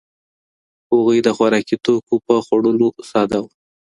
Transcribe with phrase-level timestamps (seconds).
[0.91, 3.51] هغوی د خوراکي توکو په خوړلو ساده وو.